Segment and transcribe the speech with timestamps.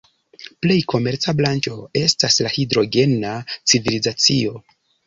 [0.65, 4.61] Plej komerca branĉo estas la hidrogena civilizacio.